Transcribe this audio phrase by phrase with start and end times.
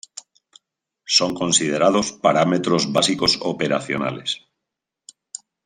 [1.05, 4.41] Son considerados parámetros básicos operacionales.